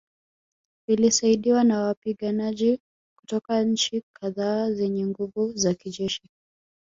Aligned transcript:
Vilisaidiwa 0.87 1.63
na 1.63 1.81
wapiganaji 1.81 2.79
kutoka 3.15 3.63
nchi 3.63 4.03
kadhaa 4.13 4.71
zenye 4.71 5.05
nguvu 5.07 5.51
za 5.55 5.73
kijeshi 5.73 6.29